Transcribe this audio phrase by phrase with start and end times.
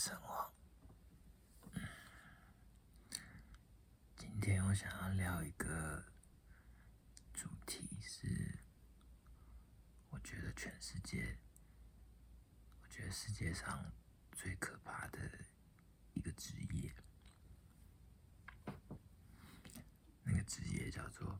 [0.00, 0.50] 神话。
[4.16, 6.02] 今天我想要聊一个
[7.34, 8.58] 主题，是
[10.08, 11.36] 我觉得全世界，
[12.82, 13.92] 我觉得世界上
[14.32, 15.18] 最可怕的
[16.14, 16.94] 一个职业，
[20.24, 21.38] 那个职业叫做。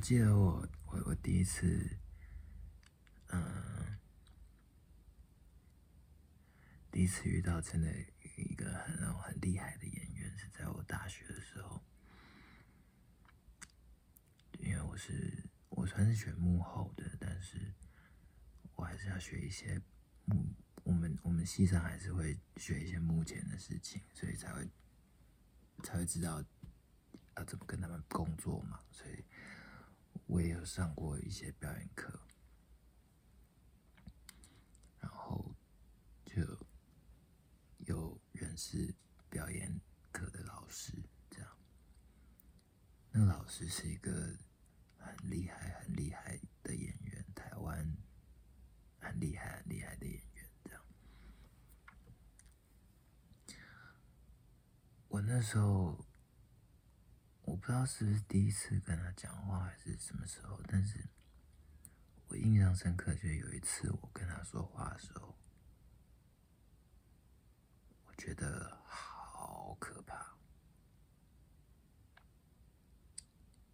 [0.00, 1.98] 我记得我我我第一次，
[3.26, 3.98] 嗯，
[6.90, 7.86] 第一次遇到真的
[8.38, 11.82] 一个很很厉害的演员，是在我大学的时候，
[14.60, 17.74] 因为我是我算是学幕后的，但是
[18.76, 19.78] 我还是要学一些
[20.24, 20.46] 幕，
[20.82, 24.66] 我们我们戏上还是会学一些幕前的事情，所以才会
[25.82, 26.42] 才会知道
[27.36, 29.22] 要怎么跟他们工作嘛，所以。
[30.30, 32.20] 我也有上过一些表演课，
[35.00, 35.56] 然后
[36.24, 36.40] 就
[37.78, 38.94] 有认识
[39.28, 39.80] 表演
[40.12, 40.92] 课的老师，
[41.28, 41.58] 这样。
[43.10, 44.12] 那老师是一个
[44.98, 47.84] 很厉害、很厉害的演员，台湾
[49.00, 50.82] 很厉害、很厉害的演员，这样。
[55.08, 56.08] 我那时候。
[57.50, 61.04] 我不知道是不是第一次跟他讲话，还是什么时候，但是
[62.28, 65.36] 我印象深刻，就有一次我跟他说话的时候，
[68.06, 70.32] 我觉得好可怕，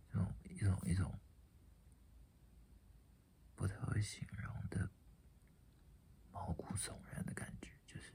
[0.09, 1.21] 一种一种一种
[3.55, 4.91] 不太会形容的
[6.33, 8.15] 毛骨悚然的感觉，就是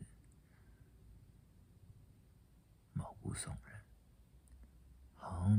[2.93, 3.70] 毛骨悚然。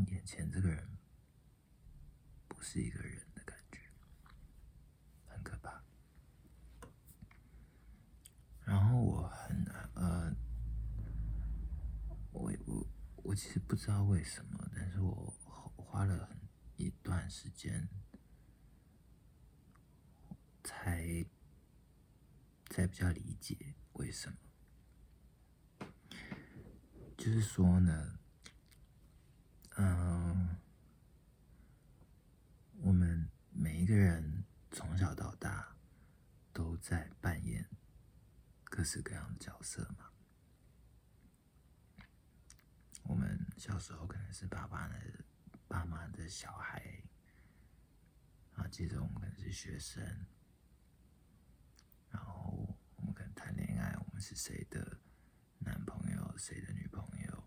[0.07, 0.89] 眼前这个人
[2.49, 3.81] 不是一个人的感觉，
[5.27, 5.83] 很可怕。
[8.65, 10.35] 然后我很难呃，
[12.31, 12.87] 我我
[13.17, 15.35] 我其实不知道为什么，但是我
[15.77, 16.39] 花了很
[16.77, 17.89] 一段时间
[20.63, 21.27] 才
[22.71, 25.87] 才比较理解为什么，
[27.17, 28.21] 就是说呢。
[29.77, 30.57] 嗯，
[32.83, 35.75] 我们每一个人从小到大
[36.53, 37.69] 都在扮演
[38.65, 40.11] 各式各样的角色嘛。
[43.05, 44.95] 我们小时候可能是爸爸的、
[45.67, 47.03] 爸妈的小孩，
[48.55, 50.05] 啊，接着我们可能是学生，
[52.11, 55.01] 然后我们可能谈恋爱，我们是谁的
[55.59, 57.43] 男朋友、谁的女朋友。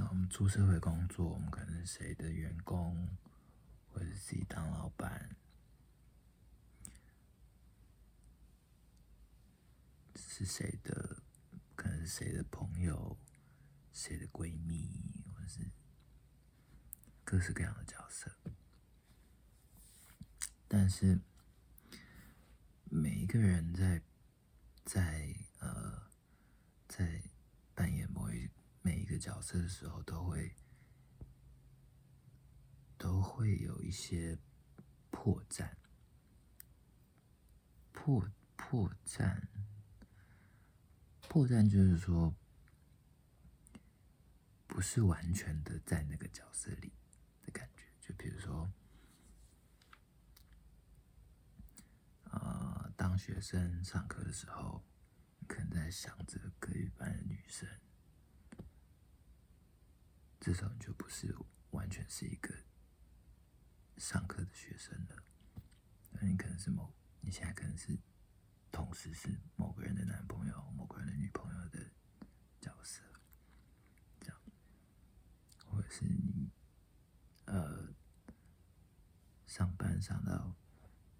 [0.00, 3.18] 那我们出社会工作，我们可能是谁的员工，
[3.88, 5.34] 或者是自己当老板，
[10.14, 11.20] 是谁的？
[11.74, 13.18] 可能是谁的朋友，
[13.92, 14.88] 谁的闺蜜，
[15.34, 15.68] 或者是
[17.24, 18.30] 各式各样的角色。
[20.68, 21.18] 但是
[22.84, 24.00] 每一个人在
[24.84, 26.08] 在呃
[26.86, 27.20] 在
[27.74, 28.47] 扮演某一。
[28.82, 30.54] 每一个角色的时候，都会
[32.96, 34.38] 都会有一些
[35.10, 35.70] 破绽，
[37.92, 39.42] 破破绽，
[41.28, 42.34] 破绽就是说，
[44.66, 46.92] 不是完全的在那个角色里
[47.42, 47.84] 的感觉。
[48.00, 48.72] 就比如说，
[52.24, 54.82] 呃，当学生上课的时候，
[55.46, 57.68] 可能在想着隔壁班的女生。
[60.48, 61.36] 至少你就不是
[61.72, 62.54] 完全是一个
[63.98, 65.22] 上课的学生了，
[66.08, 66.90] 那你可能是某，
[67.20, 67.98] 你现在可能是
[68.72, 71.90] 同时是某个人的男朋友、某个人的女朋友的
[72.62, 73.02] 角色，
[74.20, 74.40] 这样，
[75.66, 76.50] 或者是你
[77.44, 77.92] 呃
[79.44, 80.56] 上班上到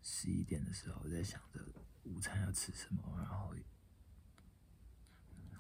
[0.00, 1.62] 十一点的时候，在想着
[2.05, 3.55] 午餐要吃什么，然后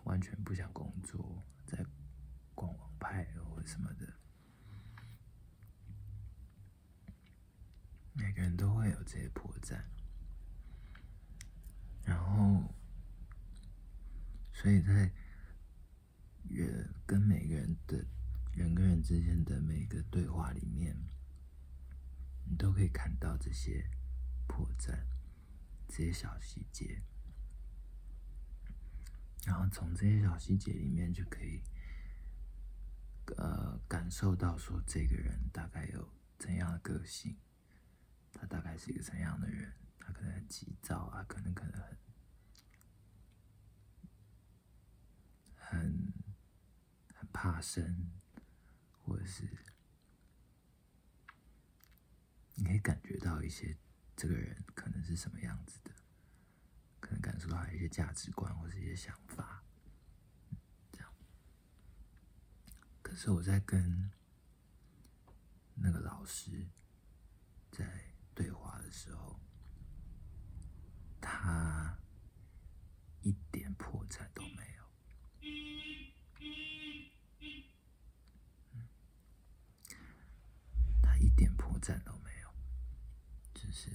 [0.04, 1.84] 完全不想工作，在。
[2.54, 3.22] 逛网拍
[3.68, 4.14] 什么的，
[8.14, 9.78] 每个人都会有这些破绽，
[12.02, 12.74] 然后，
[14.54, 15.12] 所以在
[16.48, 18.02] 人跟每个人的
[18.54, 20.96] 人跟人之间的每个对话里面，
[22.46, 23.90] 你都可以看到这些
[24.46, 24.98] 破绽，
[25.86, 27.02] 这些小细节，
[29.44, 31.62] 然后从这些小细节里面就可以，
[33.36, 36.08] 呃，感受到说这个人大概有
[36.38, 37.36] 怎样的个性，
[38.32, 41.98] 他大概是一个怎样的人，他可能很急躁啊，可能可能很。
[45.70, 46.10] 很
[47.14, 48.10] 很怕生，
[49.04, 49.46] 或者是
[52.54, 53.76] 你可以感觉到一些
[54.16, 55.90] 这个人可能是什么样子的，
[56.98, 59.62] 可能感受到他一些价值观或者一些想法，
[60.90, 61.12] 这样。
[63.02, 64.12] 可是我在跟
[65.74, 66.68] 那个老师
[67.72, 69.40] 在对话的时候，
[71.20, 71.98] 他
[73.22, 74.84] 一点破绽都没有。
[81.02, 82.54] 他一点破绽都没有，
[83.52, 83.90] 只是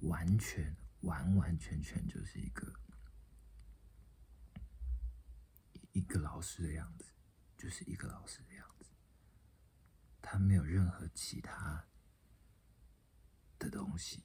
[0.00, 2.80] 完全完完全全就是一个
[5.92, 7.06] 一个老师的样子，
[7.56, 8.90] 就是一个老师的样子。
[10.20, 11.86] 他没有任何其他
[13.58, 14.22] 的东西，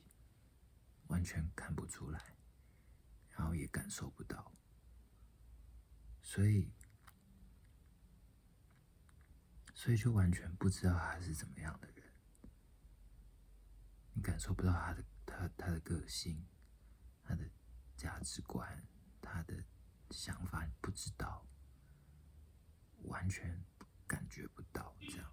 [1.07, 2.35] 完全看不出来。
[3.37, 4.51] 然后也感受不到，
[6.23, 6.73] 所以，
[9.75, 12.03] 所以就完全不知道他是怎么样的人。
[14.13, 16.43] 你感受不到他的他他的个性，
[17.23, 17.47] 他的
[17.95, 18.83] 价值观，
[19.21, 19.63] 他的
[20.09, 21.45] 想法，你不知道，
[23.03, 23.63] 完全
[24.05, 25.31] 感觉不到这样。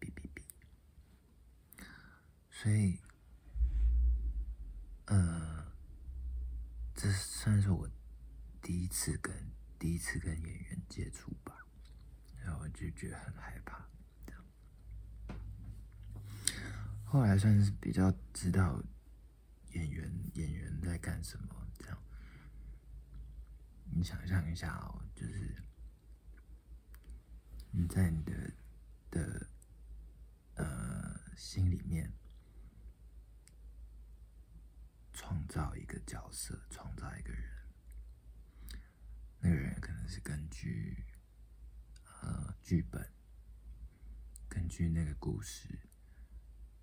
[0.00, 0.42] 哔哔哔
[2.50, 2.98] 所以，
[5.06, 5.72] 呃，
[6.94, 7.88] 这算是我
[8.60, 11.64] 第一次跟第一次跟演员接触吧，
[12.44, 13.88] 然后就觉得很害怕。
[17.10, 18.82] 后来算是比较知道
[19.72, 21.98] 演员演员在干什么，这样。
[23.90, 25.62] 你想象一下哦，就是
[27.70, 28.52] 你在你的
[29.10, 29.50] 的
[30.54, 32.12] 呃心里面。
[35.20, 37.42] 创造一个角色，创造一个人。
[39.40, 41.04] 那个人可能是根据
[42.22, 43.12] 呃剧本，
[44.48, 45.87] 根据那个故事，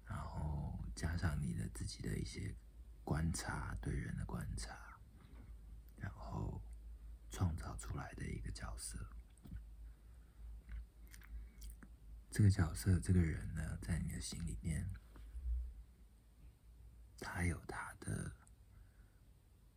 [0.06, 2.56] 然后加上你的自己的一些
[3.04, 5.00] 观察，对人的观察，
[5.98, 6.62] 然后
[7.31, 8.98] 创造出来的一个角色。
[12.31, 14.88] 这个角色，这个人呢，在你的心里面。
[17.18, 18.36] 他有他的，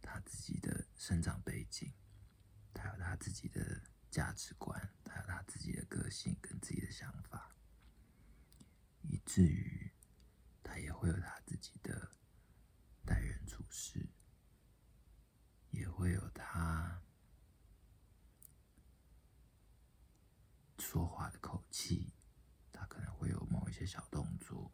[0.03, 1.93] 他自己的生长背景，
[2.75, 3.81] 他有他自己的
[4.11, 7.55] 价值观，他有他自己的个性跟自己的想法，
[9.03, 9.88] 以至于
[10.69, 12.11] 他也会有他自己的
[13.06, 14.06] 待人处事，
[15.70, 17.03] 也会有他
[20.79, 22.12] 说话的口气，
[22.70, 24.70] 他可能会有某一些小动作。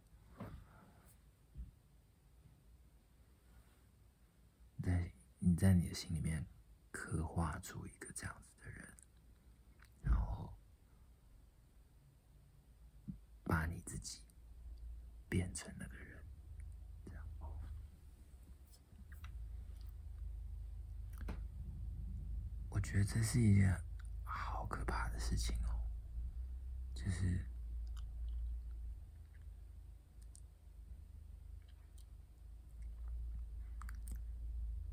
[4.82, 6.44] 在你在你的心里面
[6.90, 8.96] 刻画出一个这样子的人，
[10.02, 10.52] 然后
[13.44, 14.23] 把你自己
[15.34, 16.24] 变成那个人，
[17.04, 17.20] 这样。
[22.68, 23.76] 我觉得这是一件
[24.22, 25.90] 好可怕的事情哦，
[26.94, 27.44] 就是。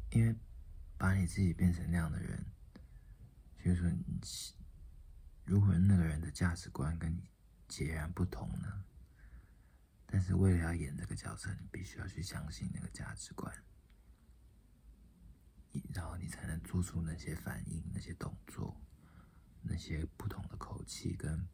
[0.09, 0.35] 因为
[0.97, 2.43] 把你自己变成那样的人，
[3.63, 4.19] 就是说，你
[5.45, 7.29] 如果那个人的价值观跟你
[7.67, 8.85] 截然不同呢？
[10.11, 13.51] 但是为了要演这个角色，你必须要去相信那个价值观，
[15.93, 18.79] 然后你才能做出那些反应、那些动作、
[19.61, 21.47] 那些不同的口气跟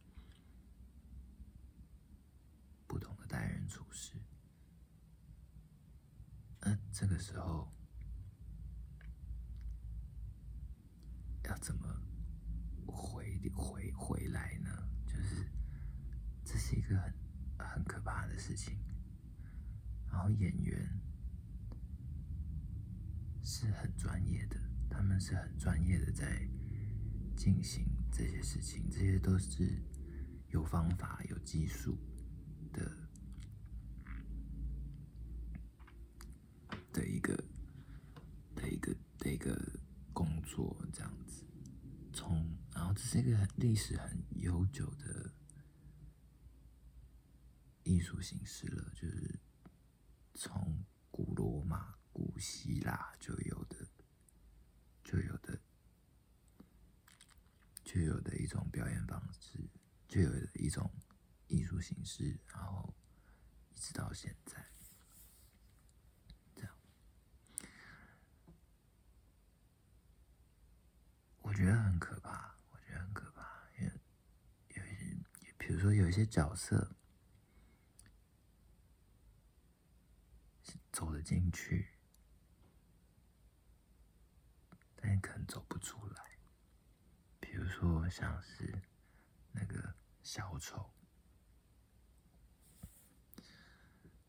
[2.87, 4.13] 不同的待人处事。
[6.61, 7.71] 那这个时候。
[11.49, 11.87] 要怎么
[12.85, 14.69] 回回回来呢？
[15.05, 15.49] 就是
[16.43, 17.13] 这是一个很
[17.57, 18.77] 很可怕事情。
[20.11, 20.99] 然后演员
[23.43, 24.57] 是很专业的，
[24.89, 26.47] 他们是很专业的在
[27.35, 29.81] 进行这些事情，这些都是
[30.49, 31.97] 有方法、有技术
[32.73, 32.91] 的
[36.91, 37.35] 的一个
[38.55, 39.55] 的一个的一个
[40.13, 41.43] 工作这样子。
[42.11, 43.01] 从然后这。
[43.01, 45.16] 是一个历史很悠久的
[48.07, 49.37] 术形式了，就是
[50.33, 53.85] 从古罗马、古希腊就有的、
[55.03, 55.59] 就有的、
[57.83, 59.59] 就有的一种表演方式，
[60.07, 60.89] 就有的一种
[61.47, 62.95] 艺术形式，然后
[63.75, 64.65] 一直到现在。
[71.41, 73.41] 我觉得很可怕，我觉得很可怕，
[73.79, 73.91] 因为
[74.75, 76.91] 有一些，比如说有一些角色
[80.91, 81.85] 走得进去，
[84.95, 86.39] 但可能走不出来。
[87.37, 88.81] 比如说像是
[89.51, 89.93] 那个
[90.23, 90.89] 小丑，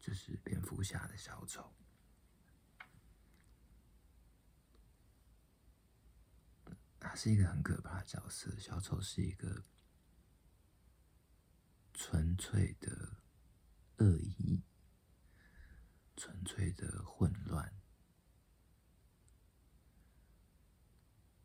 [0.00, 1.72] 就是蝙蝠侠的小丑。
[6.98, 9.62] 他是一个很可怕的角色，小丑是一个
[11.94, 13.22] 纯粹的
[13.98, 14.60] 恶意、
[16.18, 17.72] 纯粹的混乱、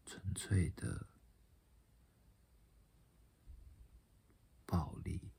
[0.03, 1.07] 纯粹的
[4.65, 5.31] 暴力、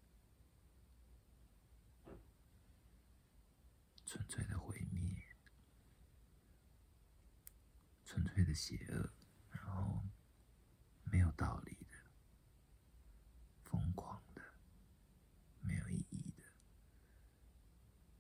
[4.07, 5.37] 纯粹的毁灭、
[8.05, 9.13] 纯粹的邪恶。
[9.51, 10.01] 然后
[11.11, 11.99] 没有道理的，
[13.65, 14.43] 疯狂的，
[15.61, 16.45] 没有意义的，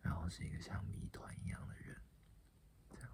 [0.02, 2.02] 然后是一个像谜团一样的人，
[2.90, 3.11] 这样，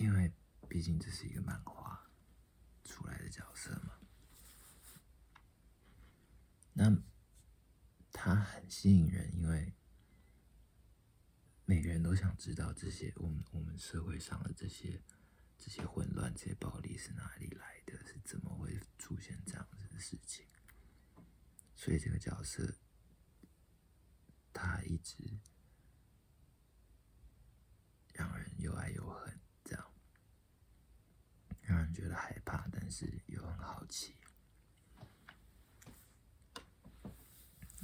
[0.00, 0.32] 因为
[0.68, 2.10] 毕竟这是一个漫画
[2.84, 3.98] 出来的角色嘛，
[6.72, 6.90] 那
[8.10, 9.74] 他很吸引人，因为
[11.66, 15.00] 每个人都想知道这些我们我们社会上的这些。
[15.62, 17.92] 这些混乱、这些暴力是哪里来的？
[18.06, 20.46] 是怎么会出现这样子的事情？
[21.74, 22.78] 所以这个角色，
[24.54, 25.38] 他一直
[28.14, 29.39] 让人又爱又恨，
[31.92, 34.16] 觉得害怕，但是又很好奇。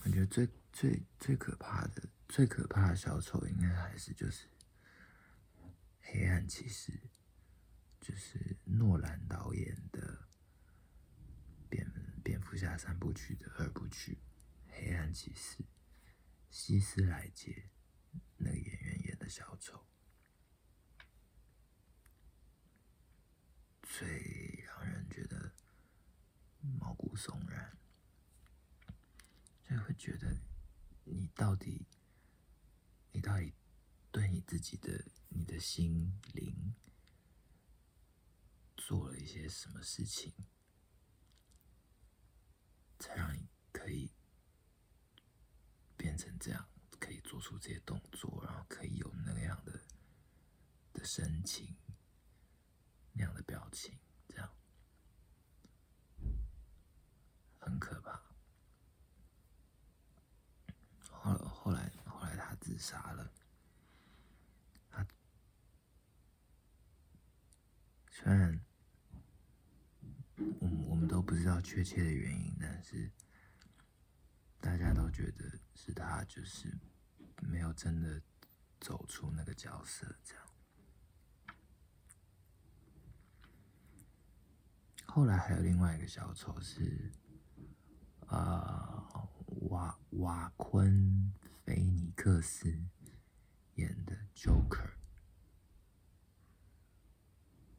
[0.05, 4.49] 我觉得最最最可怕的、最可怕的小丑，应该还是就是
[6.01, 6.93] 黑暗骑士。
[7.99, 10.29] 就是诺兰导演的
[11.69, 11.85] 蝙
[12.23, 14.17] 蝙蝠侠三部曲的二部曲
[14.73, 15.63] 《黑暗骑士》，
[16.49, 17.69] 希斯莱杰
[18.37, 19.86] 那个演员演的小丑，
[23.99, 25.51] 最让人觉得
[26.79, 27.79] 毛骨悚然，
[29.71, 30.37] 就会觉得
[31.05, 31.87] 你到底，
[33.13, 33.55] 你到底
[34.13, 36.75] 对你自己的你的心灵。
[38.77, 40.33] 做了一些什么事情，
[42.99, 44.13] 才让你可以
[45.97, 46.69] 变成这样，
[47.01, 49.83] 可以做出这些动作，然后可以有那样的
[50.93, 51.75] 的神情，
[53.17, 54.49] 那样的表情，这样
[57.59, 58.21] 很可怕。
[61.11, 63.33] 后后来后来他自杀了，
[64.91, 65.07] 他
[68.11, 68.61] 虽然。
[70.39, 73.11] 我我们都不知道确切的原因，但是
[74.61, 76.71] 大家都觉得是他就是
[77.41, 78.21] 没有真的
[78.81, 80.46] 走出那个角色，这样。
[85.17, 87.11] 后来还有另外一个小丑是，
[88.27, 89.03] 啊，
[89.71, 91.33] 瓦瓦昆
[91.65, 92.69] 菲尼克斯
[93.77, 94.91] 演的 Joker，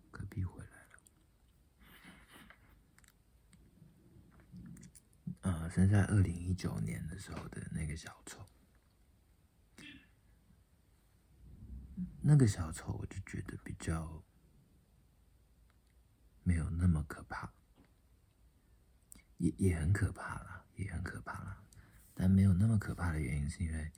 [0.09, 0.97] 隔壁回来了。
[5.41, 8.43] 呃，是在二零一九年的时候的那个小丑，
[12.19, 14.23] 那个小丑我就觉得比较
[16.47, 17.51] 没有那么可怕，
[19.35, 21.61] 也也很可怕啦，也很可怕啦，
[22.13, 23.91] 但没有那么可怕的原因是因为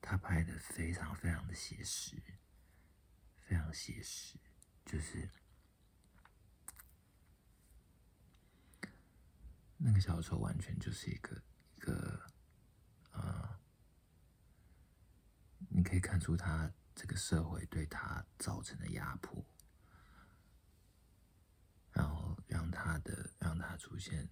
[0.00, 2.20] 他拍的非常非常的写实，
[3.40, 4.36] 非常写实，
[4.84, 5.30] 就是。
[9.78, 11.40] 那个小丑完全就是一个
[11.76, 12.20] 一个，
[13.12, 13.60] 呃，
[15.68, 19.46] 你可以看出他这个社会对他造成的压迫，
[21.96, 24.28] 然后让他的让他出现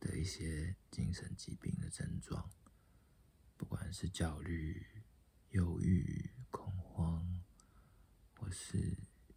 [0.00, 2.50] 的一些精神疾病的症状，
[3.58, 5.04] 不管是焦虑、
[5.50, 7.42] 忧郁、恐慌，
[8.34, 8.96] 或是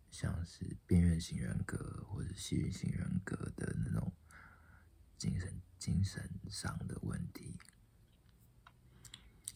[0.09, 4.13] 像是边缘型人格或者吸引型人格的那种
[5.17, 7.59] 精神精神上的问题，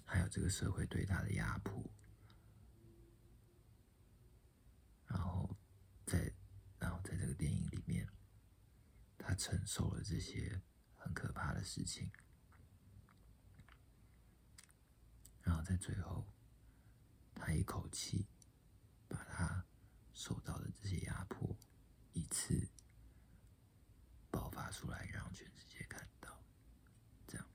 [0.04, 1.90] 还有这个社会对他的压迫，
[5.06, 5.56] 然后
[6.06, 6.34] 在
[6.80, 7.77] 然后在这个电影里，
[9.38, 10.62] 承受了这些
[10.96, 12.12] 很可怕的事情，
[15.44, 16.28] 然后在最后，
[17.36, 18.28] 他一口气
[19.08, 19.64] 把他。
[20.20, 21.56] 受到的这些压迫，
[22.14, 22.68] 一次
[24.32, 26.44] 爆发出来，让全世界看到，
[27.28, 27.48] 这样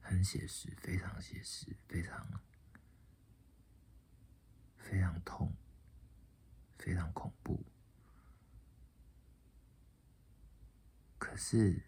[0.00, 2.26] 很写实，非常写实，非常
[4.78, 5.54] 非常痛，
[6.78, 7.62] 非常恐怖。
[11.32, 11.82] 可是，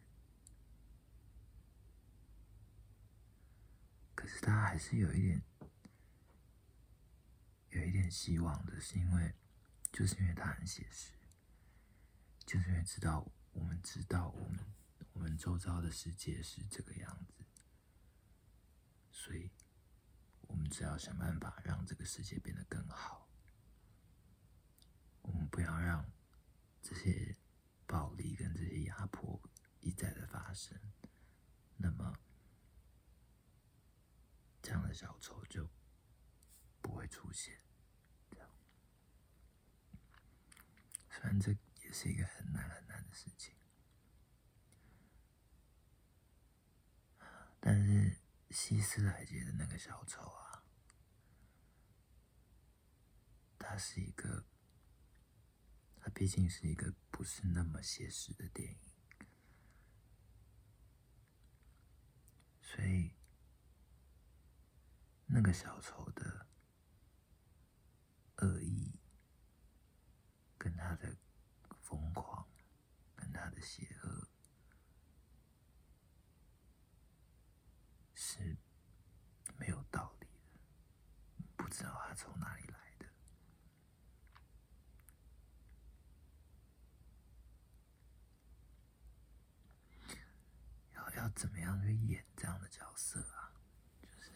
[4.15, 5.43] 可是他还是有一点。
[7.69, 9.35] 有一点希望的是，因为
[9.93, 11.13] 就是因为他很写实，
[12.47, 14.59] 就是因为知道我们知道我们
[15.13, 17.45] 我们周遭的世界是这个样子，
[19.11, 19.51] 所以
[20.43, 23.29] 我们只要想办法让这个世界变得更好。
[25.21, 26.11] 我们不要让
[26.81, 27.37] 这些
[27.95, 29.41] 暴力跟这些压迫
[29.79, 30.77] 一再的发生，
[31.77, 32.19] 那么
[34.61, 35.71] 这样的小丑就
[36.83, 37.61] 不会出现。
[41.09, 41.53] 虽然这
[41.85, 43.55] 也是一个很难很难的事情，
[47.61, 48.19] 但是
[48.51, 50.65] 希斯莱杰的那个小丑啊，
[53.57, 54.45] 他是一个，
[56.05, 58.79] 他毕竟是一个不是那么写实的电影，
[62.61, 63.15] 所以
[65.25, 66.47] 那个小丑的
[68.37, 69.01] 恶意。
[70.57, 71.15] 跟他的
[71.83, 72.49] 疯狂，
[73.15, 74.29] 跟他的邪恶，
[78.15, 78.57] 是
[79.59, 83.07] 没有道理的，不知道他从哪里来的。
[90.95, 93.53] 要要怎么样去演这样的角色啊？
[94.01, 94.33] 就是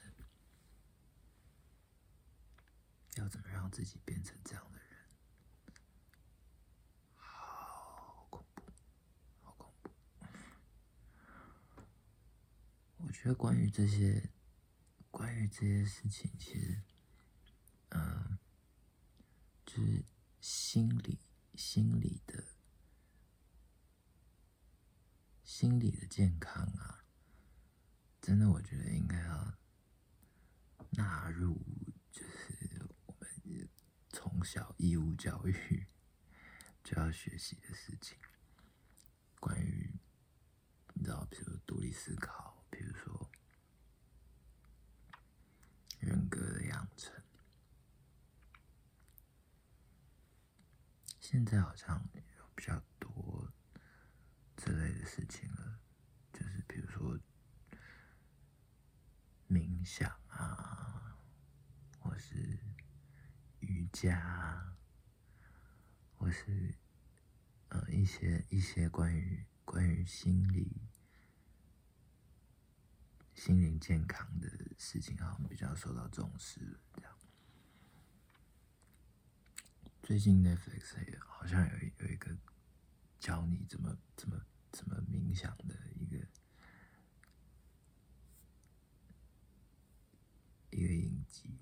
[3.17, 4.89] 要怎么让自己变成这样的人？
[7.15, 8.63] 好恐怖，
[9.43, 9.91] 好恐怖？
[12.99, 14.31] 我觉得关于这些，
[15.11, 16.83] 关于这些事情，其实，
[17.91, 18.39] 嗯，
[19.65, 20.05] 就是
[20.41, 21.19] 心理、
[21.55, 22.45] 心理的、
[25.59, 27.05] 心理的健康啊，
[28.21, 29.59] 真的，我觉得应该要
[30.91, 31.61] 纳入，
[32.13, 33.69] 就是我们
[34.11, 35.85] 从小义务教育
[36.85, 38.17] 就要学习的事情。
[39.41, 39.99] 关于，
[40.95, 42.65] 你知道，比如独立思考。
[42.71, 43.29] 比如说，
[45.99, 47.13] 人格的养成，
[51.19, 52.81] 现在好像有比较
[55.09, 55.81] 事情了，
[56.33, 57.19] 就是比如说
[59.49, 61.17] 冥想啊，
[61.99, 62.59] 或是
[63.61, 64.77] 瑜伽，
[66.17, 66.75] 或是
[67.71, 70.89] 呃一些一些关于关于心理。
[73.35, 77.19] 心灵健康的事情好像比较受到重视，这样。
[80.03, 82.37] 最近 Netflix 好像有有一个
[83.21, 86.17] 教你怎么怎么怎么冥想的一个
[90.71, 91.59] 一个影集。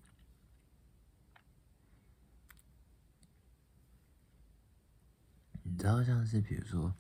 [5.63, 6.97] 你知道，像是比如说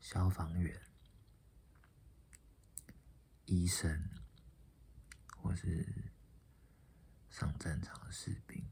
[0.00, 0.80] 消防员。
[3.50, 4.10] 医生，
[5.38, 6.12] 或是
[7.30, 8.62] 上战场的士兵，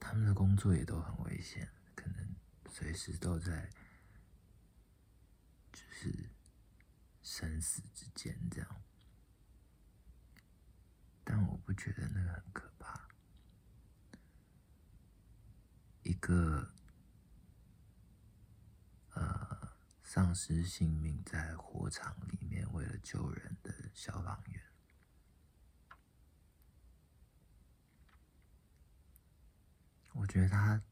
[0.00, 2.34] 他们的工作也都很危险，可能
[2.68, 3.70] 随时都在，
[5.78, 6.30] 就是
[7.22, 8.82] 生死之间这样。
[11.22, 13.08] 但我不觉得那个很可怕，
[16.02, 16.72] 一个
[19.12, 19.56] 呃。
[20.10, 24.62] 丧失性命在火场里面，为了救人的消防员，
[30.12, 30.82] 我觉得他，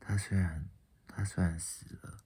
[0.00, 0.68] 他虽然
[1.06, 2.24] 他虽然死了，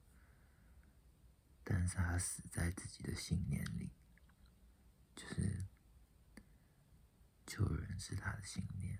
[1.67, 3.91] 但是他死在自己的信念里，
[5.15, 5.65] 就是
[7.47, 8.99] 救人是他的信念，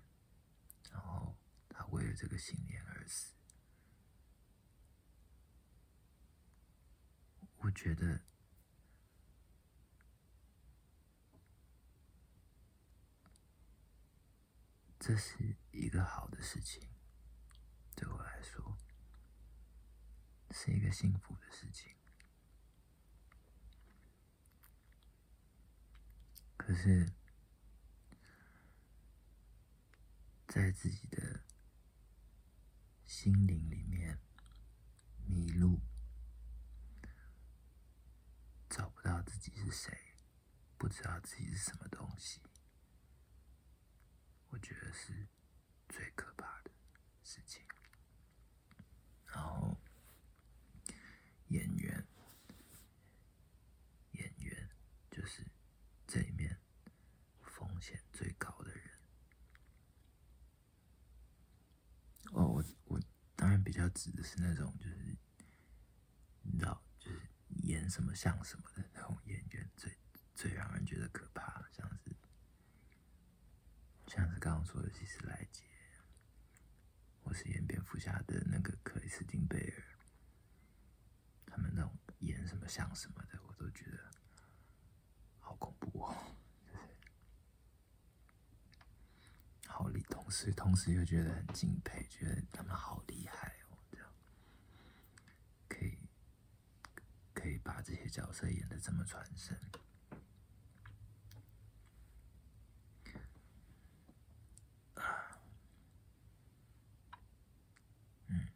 [0.90, 3.34] 然后他为了这个信念而死。
[7.58, 8.20] 我觉得
[14.98, 16.88] 这是一个好的事情，
[17.94, 18.76] 对我来说
[20.50, 21.95] 是一个幸福的事情。
[26.56, 27.12] 可是，
[30.48, 31.42] 在自己的
[33.04, 34.18] 心灵里面
[35.26, 35.80] 迷路。
[38.68, 40.14] 找不到自己是谁，
[40.76, 42.42] 不知道自己是什么东西，
[44.48, 45.26] 我觉得是
[45.88, 46.70] 最可怕的
[47.22, 47.64] 事情。
[49.24, 49.78] 然后，
[51.48, 52.06] 演员，
[54.12, 54.68] 演员
[55.10, 55.46] 就是
[56.06, 56.60] 这里面
[57.40, 58.90] 风险最高的人。
[62.32, 63.00] 哦，我我
[63.46, 65.16] 当然比较指的是那种，就是
[66.42, 66.82] 你知道。
[66.98, 67.20] 就是
[67.62, 69.96] 演什么像什么的那种演员，最
[70.34, 72.16] 最让人觉得可怕，像是
[74.08, 75.62] 像是刚刚说的希斯莱杰，
[77.22, 79.96] 或是演蝙蝠侠的那个克里斯汀贝尔，
[81.46, 84.10] 他们那种演什么像什么的，我都觉得
[85.38, 86.35] 好恐怖哦，
[90.26, 94.06] 好厉，同时同时又觉得很敬佩，觉得他们好厉害哦，这样。
[95.68, 95.96] 可以
[97.32, 99.56] 可以把这些角色演的这么传神，
[108.26, 108.48] 嗯，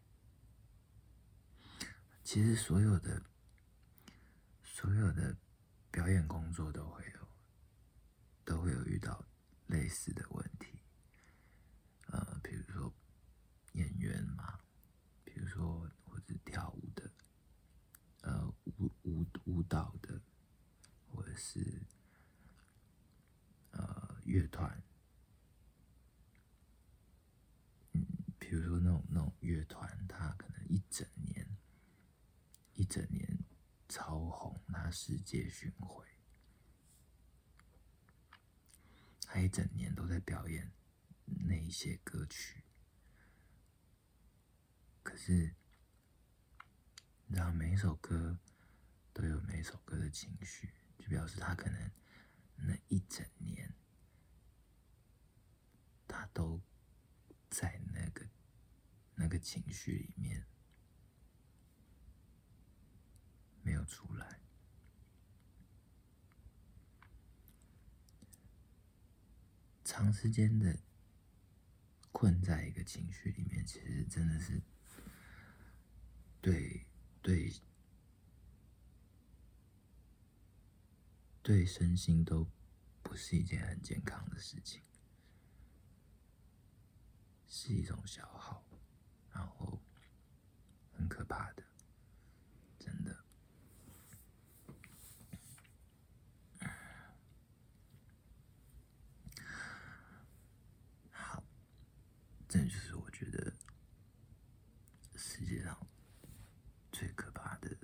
[2.25, 3.23] 其实所有的
[4.65, 5.37] 所有的
[5.93, 7.29] 表演工作都会有
[8.45, 9.25] 都会有遇到
[9.67, 10.81] 类似的问题，
[12.07, 12.93] 呃，比如说
[13.73, 14.59] 演员嘛，
[15.25, 17.11] 比如说或者跳舞的。
[18.23, 18.47] 呃，
[19.05, 20.21] 舞舞蹈的，
[21.09, 21.83] 或者是
[23.73, 24.81] 呃乐团，
[27.93, 28.07] 嗯，
[28.39, 31.45] 比如说那种那种乐团，他可能一整年
[32.75, 33.39] 一整年
[33.89, 36.07] 超红，他世界巡回，
[39.27, 40.71] 他一整年都在表演
[41.25, 42.63] 那一些歌曲，
[45.03, 45.57] 可是。
[47.33, 48.41] 让每一首歌
[49.13, 51.91] 都有每首歌的情绪，就表示他可能
[52.57, 53.75] 那一整年，
[56.07, 56.61] 他都
[57.49, 58.27] 在那个
[59.15, 60.47] 那个情绪里面
[63.63, 64.41] 没有出来，
[69.85, 70.79] 长时间的
[72.13, 74.61] 困在一个情绪里面，其实真的是
[76.41, 76.87] 对。
[77.23, 77.53] 对，
[81.43, 82.47] 对身心都
[83.03, 84.83] 不是一件很健康的事情，
[87.49, 88.65] 是一种消耗，
[89.33, 89.81] 然后
[90.93, 91.63] 很可怕的，
[92.79, 93.25] 真的。
[101.11, 101.43] 好，
[102.49, 103.53] 这就是我觉得
[105.17, 105.77] 世界上。
[106.93, 107.75] 最可怕的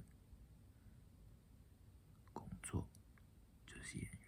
[2.35, 2.87] 工作
[3.65, 4.21] 就是演员，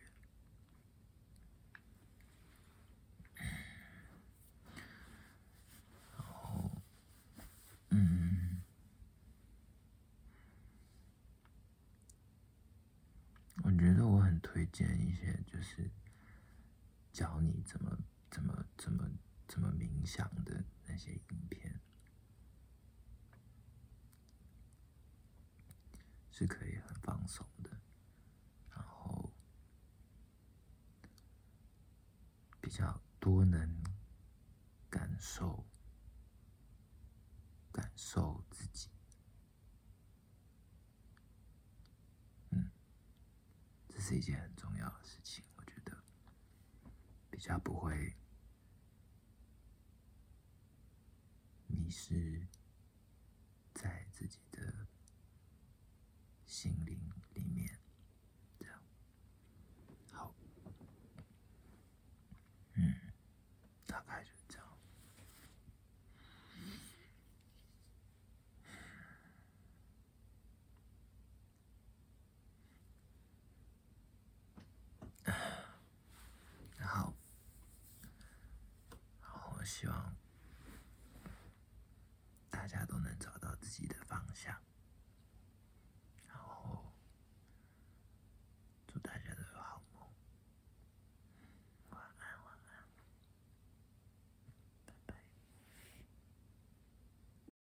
[6.17, 6.71] 然后，
[7.91, 8.63] 嗯，
[13.63, 15.91] 我觉得我很推荐一些，就是
[17.13, 17.99] 教你怎么
[18.31, 19.11] 怎么怎么
[19.47, 21.81] 怎么冥想的那些影片。
[26.31, 27.81] 是可以很放松的，
[28.71, 29.33] 然后
[32.61, 33.83] 比较多能
[34.89, 35.67] 感受
[37.73, 38.89] 感受自己，
[42.51, 42.71] 嗯，
[43.89, 44.58] 这是一件很，
[47.39, 48.17] 比较不会
[51.69, 52.49] 迷失
[53.73, 54.89] 在自己的。
[56.45, 56.99] 心灵
[57.35, 57.78] 里面，